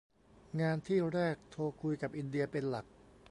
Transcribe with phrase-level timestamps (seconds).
[0.61, 2.85] งานที่แรกโทรคุยกับอินเดียเป็นหลัก